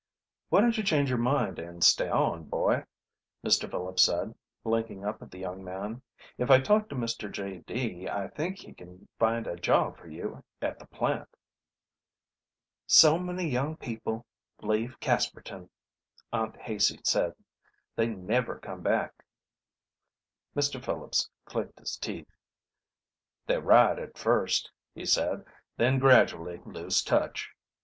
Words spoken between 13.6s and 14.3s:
people